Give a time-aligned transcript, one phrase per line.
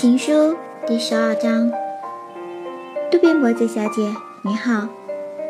[0.00, 0.54] 情书
[0.86, 1.72] 第十二章。
[3.10, 4.86] 渡边博子小姐，你好，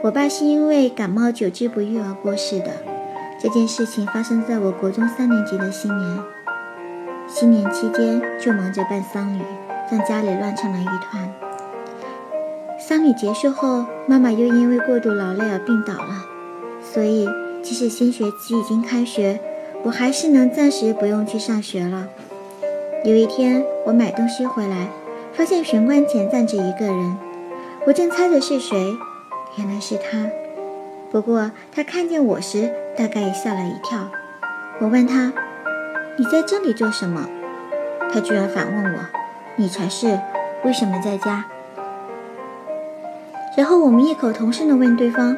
[0.03, 2.71] 我爸是因为感冒久治不愈而过世的。
[3.39, 6.19] 这件事情发生在我国中三年级的新年。
[7.27, 9.43] 新年期间就忙着办丧礼，
[9.93, 11.31] 让家里乱成了一团。
[12.81, 16.25] 丧礼结束后，妈妈又因为过度劳累而病倒了，
[16.81, 17.29] 所以
[17.63, 19.41] 即使新学期已经开学，
[19.83, 22.09] 我还是能暂时不用去上学了。
[23.05, 24.89] 有一天，我买东西回来，
[25.33, 27.17] 发现玄关前站着一个人，
[27.87, 28.97] 我正猜着是谁，
[29.57, 30.27] 原来是他。
[31.11, 34.09] 不过他看见我时，大概也吓了一跳。
[34.81, 35.33] 我问他
[36.19, 37.29] ：“你在这里做什么？”
[38.13, 38.99] 他居然反问我
[39.57, 40.19] ：“你才是，
[40.65, 41.45] 为什么在家？”
[43.57, 45.37] 然后我们异口同声地问对方：“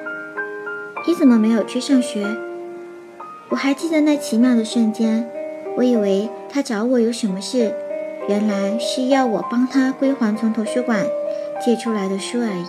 [1.06, 2.26] 你怎么没有去上学？”
[3.50, 5.30] 我还记得那奇妙的瞬间，
[5.76, 6.28] 我以为。
[6.52, 7.72] 他找我有什么事？
[8.28, 11.06] 原来是要我帮他归还从图书馆
[11.64, 12.66] 借出来的书而已。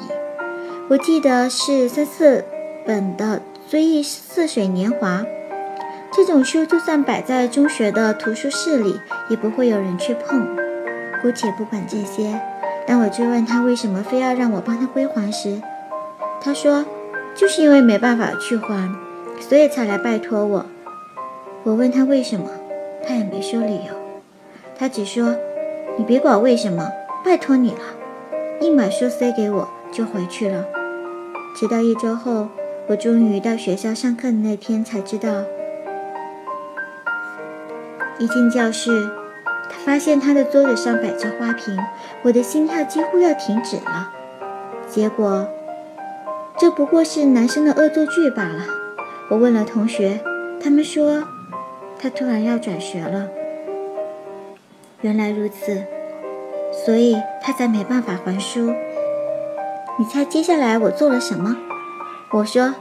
[0.88, 2.46] 我记得是三四
[2.86, 5.22] 本的《追忆似水年华》
[6.14, 9.00] 这种书，就算摆在中学的图书室里，
[9.30, 10.48] 也不会有人去碰。
[11.24, 12.40] 姑且不管这些，
[12.86, 15.60] 当我追问他为什么非要让我帮他归还时，
[16.40, 16.86] 他说
[17.34, 18.94] ：“就是因为没办法去还，
[19.40, 20.66] 所以才来拜托我。”
[21.66, 22.46] 我问他为什么？
[23.06, 23.94] 他也没说理由，
[24.78, 25.36] 他只说
[25.98, 26.92] ：“你别管为什么，
[27.26, 27.80] 拜托你了。”
[28.62, 30.66] 硬把书塞给我，就回去了。
[31.56, 32.48] 直到一周后，
[32.88, 35.30] 我终于到学校上课的那天，才知道。
[38.20, 39.10] 一进教室，
[39.70, 41.76] 他发现他的桌子上摆着花瓶，
[42.22, 44.12] 我的心跳几乎要停止了。
[44.88, 45.48] 结果，
[46.58, 48.64] 这不过是男生的恶作剧罢了。
[49.32, 50.20] 我问了同学，
[50.62, 51.24] 他们说。
[52.02, 53.30] 他突然要转学了，
[55.02, 55.84] 原来如此，
[56.84, 58.74] 所以他才没办法还书。
[60.00, 61.56] 你猜接下来我做了什么？
[62.32, 62.74] 我说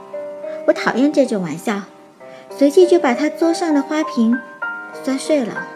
[0.65, 1.83] 我讨厌这种玩笑，
[2.49, 4.35] 随即就把他桌上的花瓶
[5.03, 5.67] 摔碎了。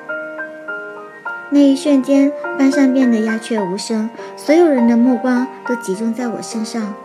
[1.52, 6.96] 那一瞬间，班上变得鸦雀无声，所有人的目光都集中在我身上。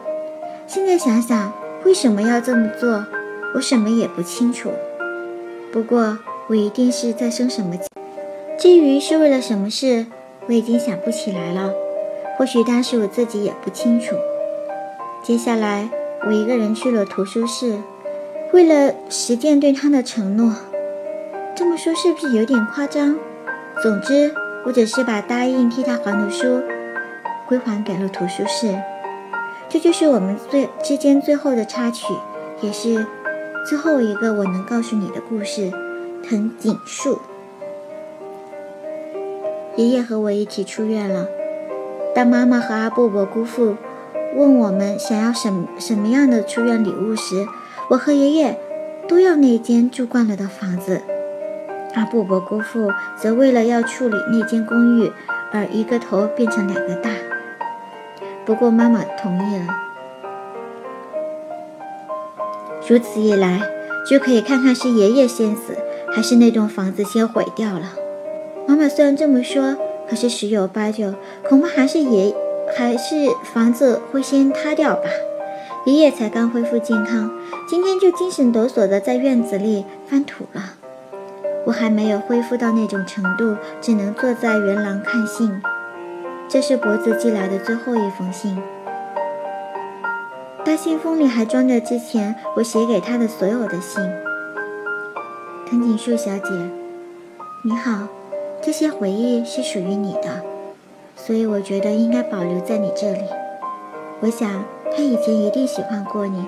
[0.67, 1.53] 现在想想，
[1.85, 3.05] 为什么要这么做，
[3.57, 4.73] 我什么也不清楚。
[5.71, 6.17] 不过。
[6.51, 7.87] 我一定是在生什么气？
[8.59, 10.07] 至于是为了什么事，
[10.49, 11.73] 我已经想不起来了。
[12.37, 14.17] 或许当时我自己也不清楚。
[15.23, 15.89] 接下来，
[16.27, 17.79] 我一个人去了图书室，
[18.53, 20.57] 为了实践对他的承诺。
[21.55, 23.17] 这么说是不是有点夸张？
[23.81, 24.35] 总之，
[24.67, 26.61] 我只是把答应替他还的书
[27.47, 28.77] 归还给了图书室。
[29.69, 32.13] 这就是我们最之间最后的插曲，
[32.61, 33.07] 也是
[33.69, 35.71] 最后一个我能告诉你的故事。
[36.31, 37.19] 藤井树，
[39.75, 41.27] 爷爷和我一起出院了。
[42.15, 43.75] 当妈妈和阿布伯姑父
[44.37, 47.49] 问我们想要什什么样的出院礼物时，
[47.89, 48.57] 我和爷爷
[49.09, 51.03] 都要那间住惯了的房子。
[51.97, 55.11] 阿布伯姑父则为了要处理那间公寓
[55.51, 57.11] 而一个头变成两个大。
[58.47, 59.67] 不过妈妈同意了。
[62.87, 63.61] 如此一来，
[64.09, 65.77] 就可以看看是爷爷先死。
[66.13, 67.93] 还是那栋房子先毁掉了。
[68.67, 69.77] 妈妈虽然这么说，
[70.09, 71.15] 可是十有八九，
[71.49, 72.35] 恐怕还是爷，
[72.77, 73.15] 还是
[73.53, 75.03] 房子会先塌掉吧。
[75.87, 77.31] 爷爷才刚恢复健康，
[77.69, 80.75] 今天就精神抖擞的在院子里翻土了。
[81.67, 85.61] 我还没有恢复到那种程度，只能坐在圆廊看信。
[86.49, 88.59] 这是脖子寄来的最后一封信，
[90.65, 94.03] 大信封里还装着之前我写给他的所有的信。
[95.71, 96.51] 藤井树小姐，
[97.63, 98.09] 你好，
[98.61, 100.43] 这些回忆是属于你的，
[101.15, 103.21] 所以我觉得应该保留在你这里。
[104.19, 106.45] 我想他以前一定喜欢过你，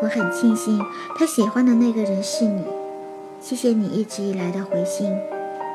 [0.00, 0.80] 我很庆幸
[1.16, 2.62] 他喜欢的那个人是你。
[3.40, 5.12] 谢谢你一直以来的回信，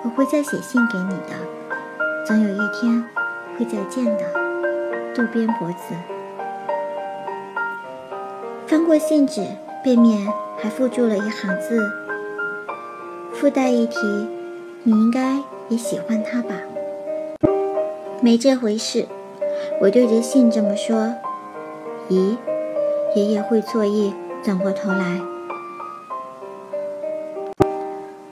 [0.05, 1.35] 我会再写信给你的，
[2.25, 3.03] 总有一天
[3.57, 4.23] 会再见的。
[5.13, 5.93] 渡边博子。
[8.65, 9.45] 翻过信纸，
[9.83, 10.25] 背面
[10.57, 12.06] 还附注了一行字。
[13.39, 13.99] 附带一提，
[14.81, 15.37] 你应该
[15.69, 16.55] 也喜欢他吧？
[18.19, 19.05] 没这回事，
[19.79, 21.13] 我对着信这么说。
[22.09, 22.35] 咦，
[23.13, 24.11] 爷爷会错意，
[24.43, 25.21] 转过头来。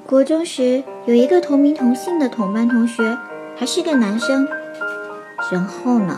[0.08, 3.16] 国中时有一个同名同姓的同班同学，
[3.56, 4.48] 还是个男生。
[5.52, 6.18] 然后呢？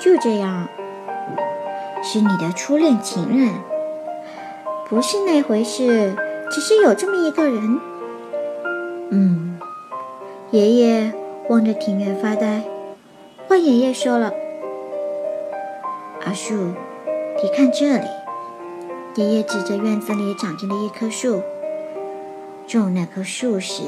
[0.00, 0.66] 就这样，
[2.02, 3.52] 是你的初恋情人？
[4.88, 6.14] 不是那回事。
[6.52, 7.80] 只是有这么一个人，
[9.10, 9.58] 嗯，
[10.50, 11.10] 爷爷，
[11.48, 12.62] 望着庭院发呆。
[13.48, 14.34] 换爷爷说了
[16.26, 16.54] ：“阿树，
[17.42, 18.04] 你看这里。”
[19.16, 21.40] 爷爷指着院子里长着的一棵树。
[22.66, 23.82] 种那棵树时，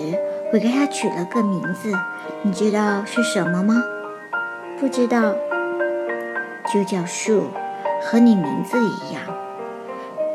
[0.51, 1.93] 我给它取了个名字，
[2.41, 3.85] 你知道是什么吗？
[4.81, 5.35] 不知道。
[6.73, 7.49] 就叫树，
[8.03, 9.23] 和你名字一样。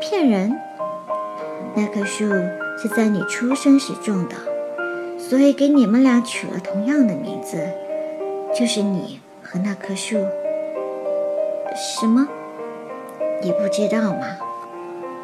[0.00, 0.56] 骗人！
[1.74, 2.28] 那棵树
[2.76, 4.36] 是在你出生时种的，
[5.18, 7.58] 所以给你们俩取了同样的名字，
[8.58, 10.16] 就是你和那棵树。
[11.76, 12.28] 什么？
[13.42, 14.26] 你不知道吗？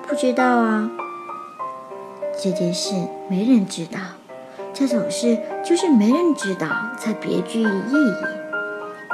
[0.06, 0.90] 不知道啊。
[2.40, 2.94] 这件事
[3.28, 3.98] 没人知道，
[4.72, 8.14] 这种事就是没人知道才别具意义。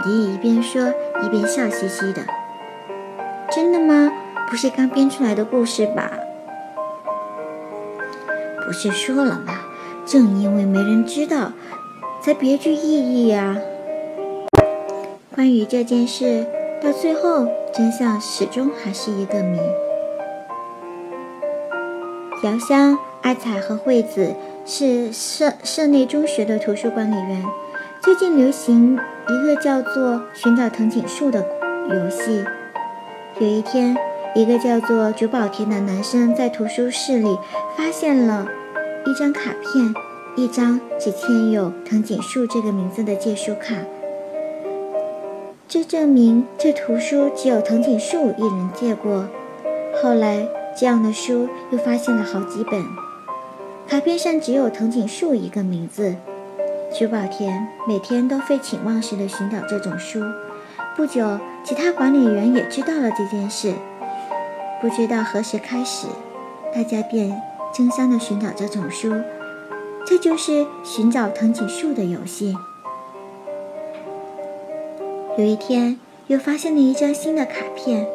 [0.04, 0.82] 你一边说
[1.24, 2.22] 一边笑嘻嘻的。
[3.50, 4.12] 真的吗？
[4.48, 6.10] 不是刚编出来的故事吧？
[8.66, 9.60] 不是说了吗？
[10.04, 11.52] 正因为没人知道，
[12.20, 13.56] 才别具意义呀。
[15.34, 16.46] 关于这件事，
[16.82, 19.58] 到最后真相始终还是一个谜。
[22.44, 22.98] 姚香。
[23.22, 24.34] 阿彩和惠子
[24.66, 27.44] 是社社内中学的图书管理员。
[28.00, 28.98] 最近流行
[29.28, 31.46] 一个叫做“寻找藤井树”的
[31.88, 32.44] 游戏。
[33.38, 33.96] 有一天，
[34.34, 37.38] 一个叫做久保田的男生在图书室里
[37.76, 38.48] 发现了
[39.04, 39.94] 一张卡片，
[40.36, 43.74] 一张只签有藤井树这个名字的借书卡。
[45.68, 49.26] 这证明这图书只有藤井树一人借过。
[50.02, 52.82] 后来，这样的书又发现了好几本。
[53.86, 56.14] 卡片上只有藤井树一个名字。
[56.90, 60.22] 久保田每天都废寝忘食地寻找这种书。
[60.96, 63.74] 不久，其他管理员也知道了这件事。
[64.82, 66.08] 不知道何时开始，
[66.74, 67.40] 大家便
[67.72, 69.14] 争相地寻找这种书。
[70.04, 72.56] 这就是寻找藤井树的游戏。
[75.38, 78.08] 有一天，又发现了一张新的卡片，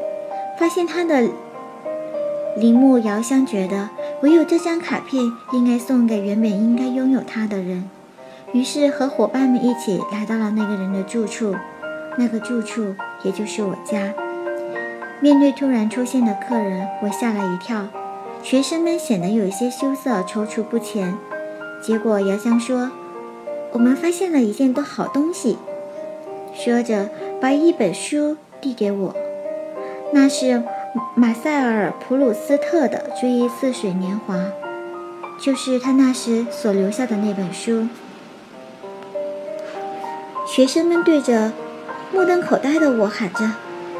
[0.59, 1.29] 发现它的
[2.57, 3.89] 铃木遥香觉得。
[4.23, 5.23] 唯有这张卡片
[5.53, 7.89] 应该送给原本应该拥有它的人，
[8.51, 11.55] 于是和伙伴们一起来到了那个人的住处。
[12.17, 12.93] 那个住处
[13.23, 14.13] 也就是我家。
[15.19, 17.87] 面对突然出现的客人，我吓了一跳。
[18.43, 21.17] 学生们显得有些羞涩、踌躇不前。
[21.81, 22.91] 结果姚香说
[23.73, 25.57] ：“我们发现了一件多好东西。”
[26.53, 27.09] 说着，
[27.41, 29.15] 把一本书递给我，
[30.13, 30.63] 那是。
[31.13, 34.35] 马塞尔·普鲁斯特的《追忆似水年华》，
[35.39, 37.87] 就是他那时所留下的那本书。
[40.47, 41.51] 学生们对着
[42.11, 43.51] 目瞪口呆的我喊着：“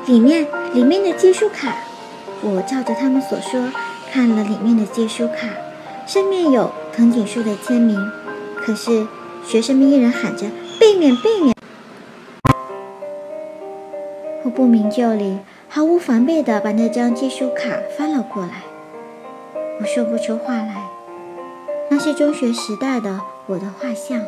[0.07, 1.75] 里面，里面的借书卡！”
[2.41, 3.71] 我照着他们所说
[4.11, 5.49] 看了里面的借书卡，
[6.05, 7.99] 上面有藤井树的签名。
[8.55, 9.05] 可是
[9.45, 10.47] 学生们依然喊着
[10.79, 11.53] ：“背面，背面！”
[14.43, 15.39] 我不明就里。
[15.69, 18.63] 毫无防备地把那张借书卡翻了过来，
[19.81, 20.87] 我说不出话来。
[21.89, 24.21] 那是中学时代的我的画像。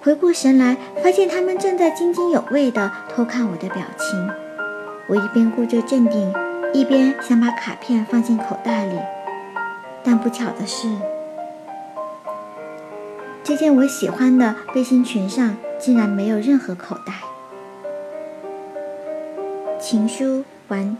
[0.00, 4.43] 回过神来，发现他们正在津津有味地偷看我的表情。
[5.06, 6.32] 我一边故作镇定，
[6.72, 8.98] 一边想把卡片放进口袋里，
[10.02, 10.88] 但不巧的是，
[13.42, 17.12] 这件我喜欢的背心裙上竟然没有任何口袋。
[19.78, 20.96] 情书完。